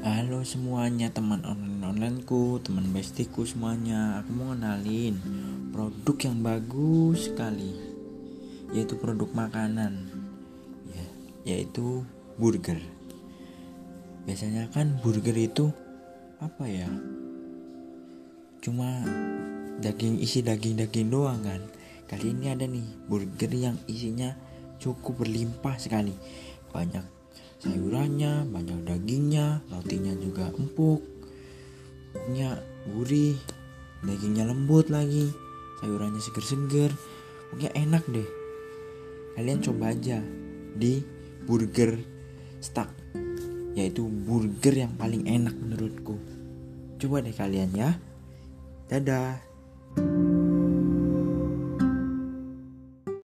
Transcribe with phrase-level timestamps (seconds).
[0.00, 4.24] Halo semuanya teman online-onlineku, teman bestiku semuanya.
[4.24, 5.20] Aku mau kenalin
[5.76, 7.76] produk yang bagus sekali
[8.72, 10.08] Yaitu produk makanan.
[10.88, 11.04] Ya,
[11.52, 12.08] Yaitu
[12.40, 12.80] burger.
[14.24, 15.68] Biasanya kan burger itu
[16.40, 16.88] Apa ya?
[18.64, 19.04] Cuma
[19.84, 21.60] daging isi daging-daging doang kan.
[22.08, 24.32] Kali ini ada nih burger yang isinya
[24.80, 26.16] cukup berlimpah sekali.
[26.72, 27.20] Banyak
[27.60, 29.49] sayurannya banyak dagingnya
[30.80, 31.04] empuk
[32.16, 32.56] punya
[32.88, 33.36] gurih
[34.00, 35.28] dagingnya lembut lagi
[35.84, 36.88] sayurannya seger-seger
[37.52, 38.24] pokoknya enak deh.
[39.36, 40.24] Kalian coba aja
[40.72, 41.04] di
[41.44, 42.00] burger
[42.64, 42.88] stuck
[43.76, 46.16] yaitu burger yang paling enak menurutku.
[46.96, 47.92] Coba deh kalian ya.
[48.88, 49.36] Dadah